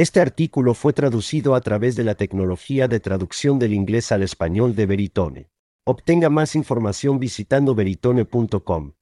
[0.00, 4.74] Este artículo fue traducido a través de la tecnología de traducción del inglés al español
[4.74, 5.50] de Veritone.
[5.84, 8.92] Obtenga más información visitando veritone.com.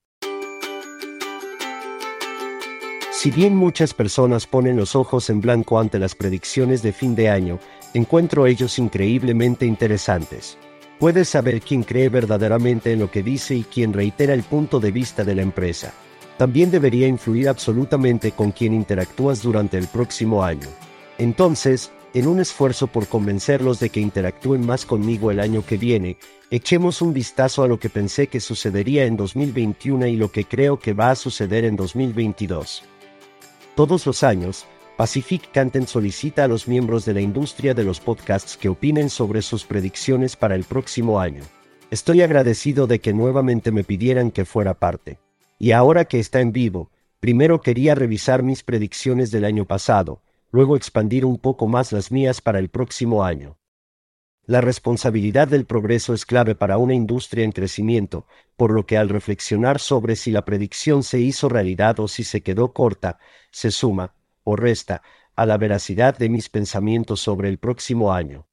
[3.13, 7.29] Si bien muchas personas ponen los ojos en blanco ante las predicciones de fin de
[7.29, 7.61] año,
[7.95, 10.59] encuentro ellos increíblemente interesantes.
[10.99, 14.91] Puedes saber quién cree verdaderamente en lo que dice y quién reitera el punto de
[14.91, 15.95] vista de la empresa.
[16.39, 20.67] También debería influir absolutamente con quien interactúas durante el próximo año.
[21.19, 26.17] Entonces, en un esfuerzo por convencerlos de que interactúen más conmigo el año que viene,
[26.51, 30.79] echemos un vistazo a lo que pensé que sucedería en 2021 y lo que creo
[30.79, 32.85] que va a suceder en 2022.
[33.75, 34.65] Todos los años,
[34.97, 39.43] Pacific Canten solicita a los miembros de la industria de los podcasts que opinen sobre
[39.43, 41.43] sus predicciones para el próximo año.
[41.91, 45.19] Estoy agradecido de que nuevamente me pidieran que fuera parte.
[45.59, 46.91] Y ahora que está en vivo,
[47.21, 52.41] primero quería revisar mis predicciones del año pasado, luego expandir un poco más las mías
[52.41, 53.59] para el próximo año.
[54.45, 59.11] La responsabilidad del progreso es clave para una industria en crecimiento, por lo que al
[59.11, 63.19] reflexionar sobre si la predicción se hizo realidad o si se quedó corta,
[63.51, 65.03] se suma, o resta,
[65.37, 68.49] a la veracidad de mis pensamientos sobre el próximo año.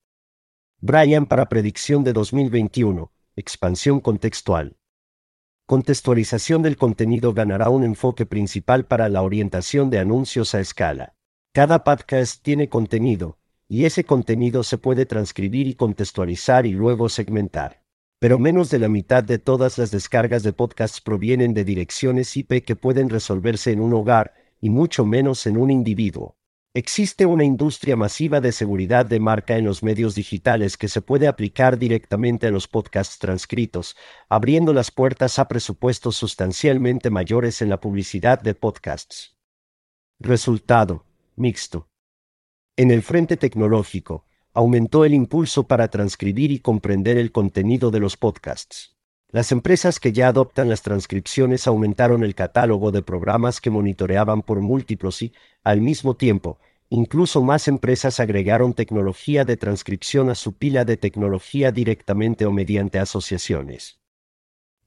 [0.81, 4.77] Brian para predicción de 2021, expansión contextual.
[5.65, 11.15] Contextualización del contenido ganará un enfoque principal para la orientación de anuncios a escala.
[11.55, 13.37] Cada podcast tiene contenido,
[13.69, 17.81] y ese contenido se puede transcribir y contextualizar y luego segmentar.
[18.19, 22.65] Pero menos de la mitad de todas las descargas de podcasts provienen de direcciones IP
[22.65, 26.35] que pueden resolverse en un hogar, y mucho menos en un individuo.
[26.73, 31.25] Existe una industria masiva de seguridad de marca en los medios digitales que se puede
[31.25, 33.95] aplicar directamente a los podcasts transcritos,
[34.27, 39.37] abriendo las puertas a presupuestos sustancialmente mayores en la publicidad de podcasts.
[40.19, 41.04] Resultado,
[41.35, 41.89] mixto.
[42.77, 48.17] En el frente tecnológico, aumentó el impulso para transcribir y comprender el contenido de los
[48.17, 48.95] podcasts.
[49.29, 54.61] Las empresas que ya adoptan las transcripciones aumentaron el catálogo de programas que monitoreaban por
[54.61, 56.57] múltiplos y, al mismo tiempo,
[56.89, 62.97] incluso más empresas agregaron tecnología de transcripción a su pila de tecnología directamente o mediante
[62.99, 63.99] asociaciones.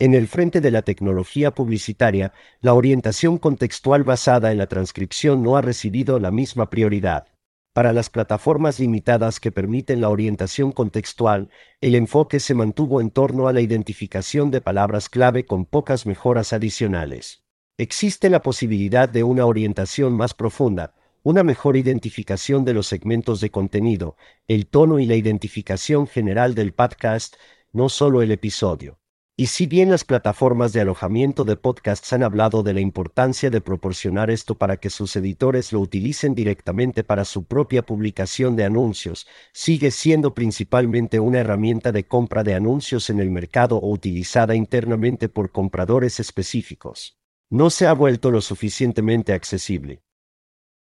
[0.00, 5.56] En el frente de la tecnología publicitaria, la orientación contextual basada en la transcripción no
[5.56, 7.26] ha recibido la misma prioridad.
[7.72, 11.50] Para las plataformas limitadas que permiten la orientación contextual,
[11.80, 16.52] el enfoque se mantuvo en torno a la identificación de palabras clave con pocas mejoras
[16.52, 17.42] adicionales.
[17.76, 20.94] Existe la posibilidad de una orientación más profunda,
[21.24, 24.16] una mejor identificación de los segmentos de contenido,
[24.46, 27.34] el tono y la identificación general del podcast,
[27.72, 28.97] no solo el episodio.
[29.40, 33.60] Y si bien las plataformas de alojamiento de podcasts han hablado de la importancia de
[33.60, 39.28] proporcionar esto para que sus editores lo utilicen directamente para su propia publicación de anuncios,
[39.52, 45.28] sigue siendo principalmente una herramienta de compra de anuncios en el mercado o utilizada internamente
[45.28, 47.16] por compradores específicos.
[47.48, 50.02] No se ha vuelto lo suficientemente accesible.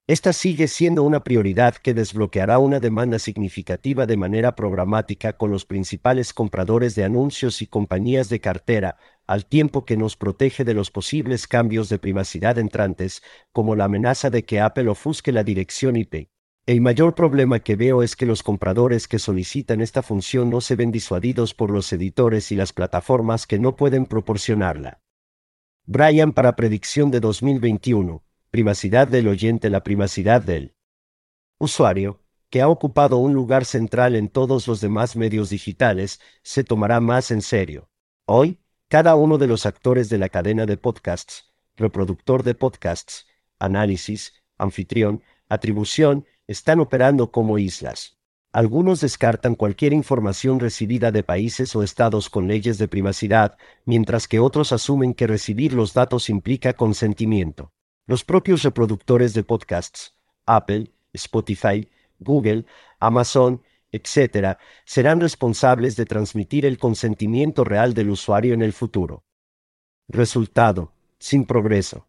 [0.09, 5.65] Esta sigue siendo una prioridad que desbloqueará una demanda significativa de manera programática con los
[5.65, 10.93] principales compradores de anuncios y compañías de cartera, al tiempo que nos protege de los
[10.93, 16.29] posibles cambios de privacidad entrantes, como la amenaza de que Apple ofusque la dirección IP.
[16.67, 20.77] El mayor problema que veo es que los compradores que solicitan esta función no se
[20.77, 25.01] ven disuadidos por los editores y las plataformas que no pueden proporcionarla.
[25.85, 28.26] Brian para predicción de 2021
[28.57, 30.75] privacidad del oyente, la privacidad del
[31.59, 36.99] usuario, que ha ocupado un lugar central en todos los demás medios digitales, se tomará
[37.01, 37.91] más en serio.
[38.25, 38.59] Hoy,
[38.89, 43.27] cada uno de los actores de la cadena de podcasts, reproductor de podcasts,
[43.59, 48.17] análisis, anfitrión, atribución, están operando como islas.
[48.53, 54.41] Algunos descartan cualquier información recibida de países o estados con leyes de privacidad, mientras que
[54.41, 57.75] otros asumen que recibir los datos implica consentimiento.
[58.09, 60.15] Los propios reproductores de podcasts,
[60.47, 61.89] Apple, Spotify,
[62.21, 62.65] Google,
[63.01, 69.25] Amazon, etc., serán responsables de transmitir el consentimiento real del usuario en el futuro.
[70.07, 72.09] Resultado, sin progreso.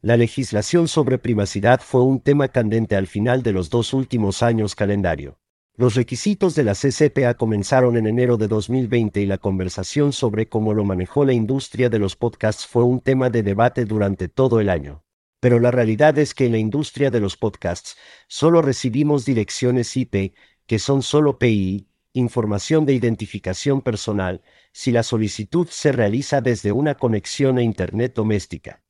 [0.00, 4.74] La legislación sobre privacidad fue un tema candente al final de los dos últimos años
[4.74, 5.41] calendario.
[5.74, 10.74] Los requisitos de la CCPA comenzaron en enero de 2020 y la conversación sobre cómo
[10.74, 14.68] lo manejó la industria de los podcasts fue un tema de debate durante todo el
[14.68, 15.02] año.
[15.40, 17.96] Pero la realidad es que en la industria de los podcasts
[18.28, 20.34] solo recibimos direcciones IP,
[20.66, 24.42] que son solo PI, información de identificación personal,
[24.72, 28.84] si la solicitud se realiza desde una conexión a Internet doméstica.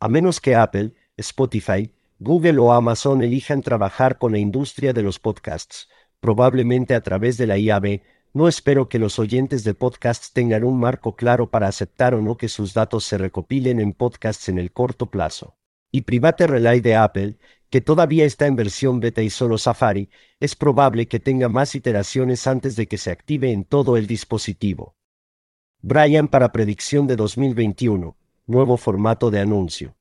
[0.00, 5.18] A menos que Apple, Spotify, Google o Amazon elijan trabajar con la industria de los
[5.18, 5.88] podcasts,
[6.20, 8.00] probablemente a través de la IAB,
[8.32, 12.36] no espero que los oyentes de podcasts tengan un marco claro para aceptar o no
[12.36, 15.56] que sus datos se recopilen en podcasts en el corto plazo.
[15.90, 17.38] Y Private Relay de Apple,
[17.70, 20.08] que todavía está en versión beta y solo Safari,
[20.38, 24.94] es probable que tenga más iteraciones antes de que se active en todo el dispositivo.
[25.80, 28.16] Brian para predicción de 2021,
[28.46, 29.96] nuevo formato de anuncio.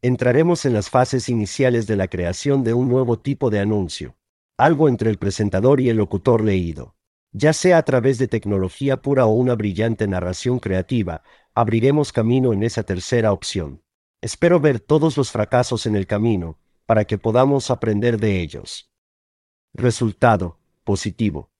[0.00, 4.16] Entraremos en las fases iniciales de la creación de un nuevo tipo de anuncio,
[4.56, 6.94] algo entre el presentador y el locutor leído.
[7.32, 11.22] Ya sea a través de tecnología pura o una brillante narración creativa,
[11.52, 13.82] abriremos camino en esa tercera opción.
[14.20, 18.92] Espero ver todos los fracasos en el camino, para que podamos aprender de ellos.
[19.74, 21.50] Resultado, positivo.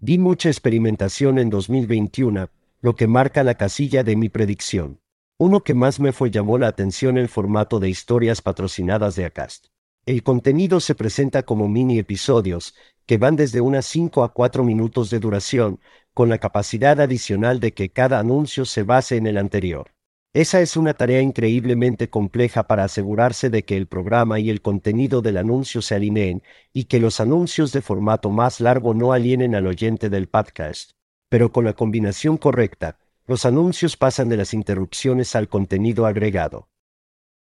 [0.00, 2.50] Di mucha experimentación en 2021,
[2.80, 5.01] lo que marca la casilla de mi predicción.
[5.44, 9.66] Uno que más me fue llamó la atención el formato de historias patrocinadas de Acast.
[10.06, 15.10] El contenido se presenta como mini episodios, que van desde unas 5 a 4 minutos
[15.10, 15.80] de duración,
[16.14, 19.90] con la capacidad adicional de que cada anuncio se base en el anterior.
[20.32, 25.22] Esa es una tarea increíblemente compleja para asegurarse de que el programa y el contenido
[25.22, 29.66] del anuncio se alineen y que los anuncios de formato más largo no alienen al
[29.66, 30.92] oyente del podcast.
[31.28, 32.96] Pero con la combinación correcta,
[33.26, 36.68] los anuncios pasan de las interrupciones al contenido agregado.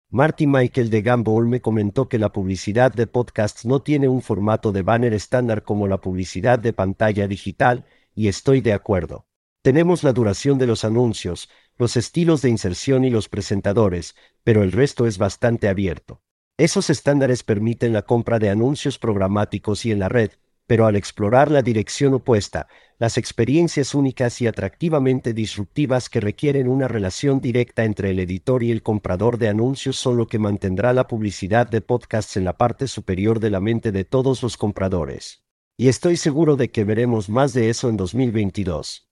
[0.09, 4.71] Marty Michael de Gamble me comentó que la publicidad de podcasts no tiene un formato
[4.71, 7.85] de banner estándar como la publicidad de pantalla digital,
[8.15, 9.27] y estoy de acuerdo.
[9.62, 14.71] Tenemos la duración de los anuncios, los estilos de inserción y los presentadores, pero el
[14.71, 16.21] resto es bastante abierto.
[16.57, 20.31] Esos estándares permiten la compra de anuncios programáticos y en la red,
[20.67, 22.67] pero al explorar la dirección opuesta,
[22.99, 28.71] las experiencias únicas y atractivamente disruptivas que requieren una relación directa entre el editor y
[28.71, 32.87] el comprador de anuncios son lo que mantendrá la publicidad de podcasts en la parte
[32.87, 35.43] superior de la mente de todos los compradores.
[35.77, 39.07] Y estoy seguro de que veremos más de eso en 2022.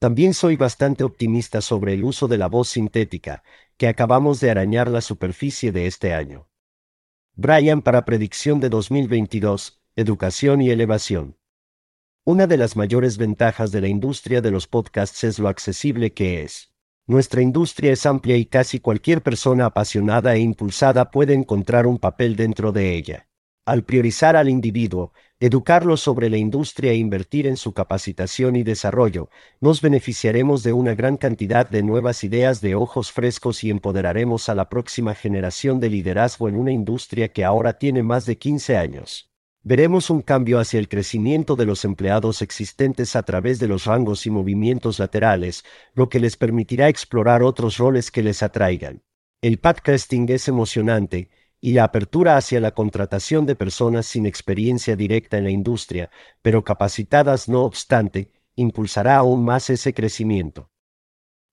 [0.00, 3.42] También soy bastante optimista sobre el uso de la voz sintética,
[3.76, 6.48] que acabamos de arañar la superficie de este año.
[7.36, 11.36] Brian para predicción de 2022, educación y elevación.
[12.24, 16.42] Una de las mayores ventajas de la industria de los podcasts es lo accesible que
[16.42, 16.72] es.
[17.06, 22.34] Nuestra industria es amplia y casi cualquier persona apasionada e impulsada puede encontrar un papel
[22.34, 23.28] dentro de ella.
[23.66, 29.30] Al priorizar al individuo, educarlo sobre la industria e invertir en su capacitación y desarrollo,
[29.60, 34.56] nos beneficiaremos de una gran cantidad de nuevas ideas de ojos frescos y empoderaremos a
[34.56, 39.30] la próxima generación de liderazgo en una industria que ahora tiene más de 15 años
[39.64, 44.26] veremos un cambio hacia el crecimiento de los empleados existentes a través de los rangos
[44.26, 45.64] y movimientos laterales,
[45.94, 49.02] lo que les permitirá explorar otros roles que les atraigan.
[49.40, 51.30] El podcasting es emocionante,
[51.60, 56.10] y la apertura hacia la contratación de personas sin experiencia directa en la industria,
[56.42, 60.70] pero capacitadas no obstante, impulsará aún más ese crecimiento.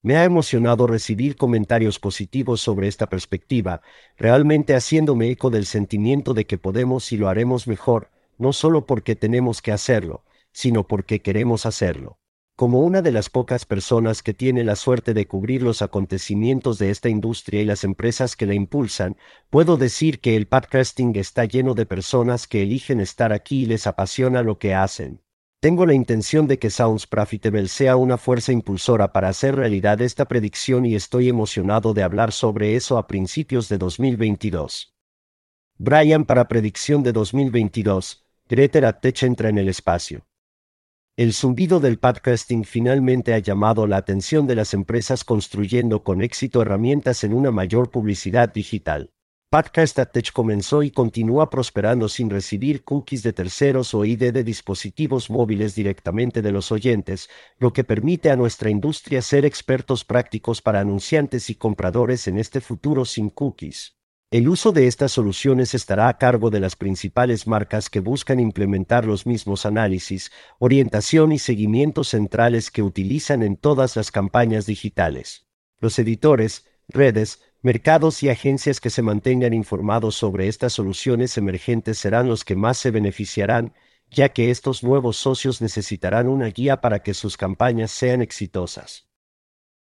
[0.04, 3.82] Me ha emocionado recibir comentarios positivos sobre esta perspectiva,
[4.16, 9.14] realmente haciéndome eco del sentimiento de que podemos y lo haremos mejor, no solo porque
[9.14, 12.18] tenemos que hacerlo, sino porque queremos hacerlo.
[12.56, 16.90] Como una de las pocas personas que tiene la suerte de cubrir los acontecimientos de
[16.90, 19.16] esta industria y las empresas que la impulsan,
[19.50, 23.86] puedo decir que el podcasting está lleno de personas que eligen estar aquí y les
[23.86, 25.21] apasiona lo que hacen.
[25.62, 30.24] Tengo la intención de que Sounds Profitable sea una fuerza impulsora para hacer realidad esta
[30.24, 34.92] predicción y estoy emocionado de hablar sobre eso a principios de 2022.
[35.78, 40.26] Brian para predicción de 2022, Greter Attech entra en el espacio.
[41.16, 46.60] El zumbido del podcasting finalmente ha llamado la atención de las empresas construyendo con éxito
[46.60, 49.12] herramientas en una mayor publicidad digital.
[49.54, 55.74] Attach comenzó y continúa prosperando sin recibir cookies de terceros o ID de dispositivos móviles
[55.74, 57.28] directamente de los oyentes,
[57.58, 62.62] lo que permite a nuestra industria ser expertos prácticos para anunciantes y compradores en este
[62.62, 63.98] futuro sin cookies.
[64.30, 69.04] El uso de estas soluciones estará a cargo de las principales marcas que buscan implementar
[69.04, 75.46] los mismos análisis, orientación y seguimientos centrales que utilizan en todas las campañas digitales.
[75.78, 82.26] Los editores, redes, Mercados y agencias que se mantengan informados sobre estas soluciones emergentes serán
[82.26, 83.72] los que más se beneficiarán,
[84.10, 89.06] ya que estos nuevos socios necesitarán una guía para que sus campañas sean exitosas.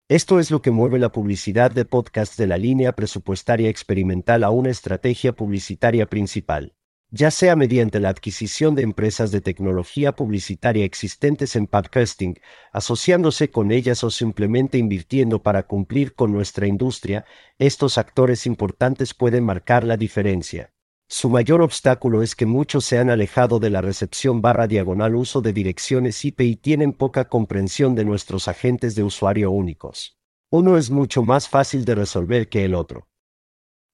[0.09, 4.51] Esto es lo que mueve la publicidad de podcast de la línea presupuestaria experimental a
[4.51, 6.75] una estrategia publicitaria principal.
[7.11, 12.39] Ya sea mediante la adquisición de empresas de tecnología publicitaria existentes en podcasting,
[12.73, 17.25] asociándose con ellas o simplemente invirtiendo para cumplir con nuestra industria,
[17.59, 20.73] estos actores importantes pueden marcar la diferencia.
[21.11, 25.41] Su mayor obstáculo es que muchos se han alejado de la recepción barra diagonal uso
[25.41, 30.19] de direcciones IP y tienen poca comprensión de nuestros agentes de usuario únicos.
[30.51, 33.09] Uno es mucho más fácil de resolver que el otro.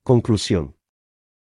[0.02, 0.76] Conclusión.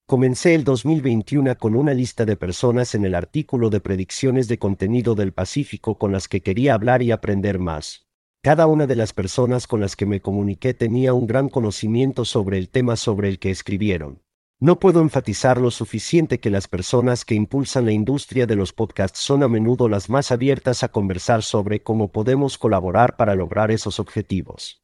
[0.07, 5.15] Comencé el 2021 con una lista de personas en el artículo de predicciones de contenido
[5.15, 8.07] del Pacífico con las que quería hablar y aprender más.
[8.43, 12.59] Cada una de las personas con las que me comuniqué tenía un gran conocimiento sobre
[12.59, 14.21] el tema sobre el que escribieron.
[14.61, 19.21] No puedo enfatizar lo suficiente que las personas que impulsan la industria de los podcasts
[19.21, 23.99] son a menudo las más abiertas a conversar sobre cómo podemos colaborar para lograr esos
[23.99, 24.83] objetivos.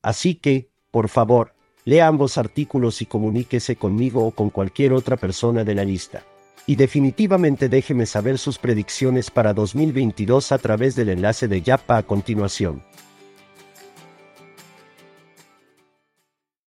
[0.00, 5.64] Así que, por favor, lea ambos artículos y comuníquese conmigo o con cualquier otra persona
[5.64, 6.22] de la lista.
[6.66, 12.02] Y definitivamente déjeme saber sus predicciones para 2022 a través del enlace de Yapa a
[12.02, 12.82] continuación.